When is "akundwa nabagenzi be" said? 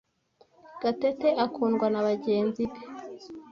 1.45-2.79